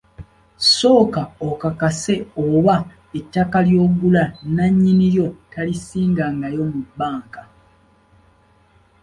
[0.75, 2.15] Sooka okakase
[2.45, 2.75] oba
[3.19, 7.41] ettaka ly'ogula nnannyini lyo talisingangayo mu bbanka.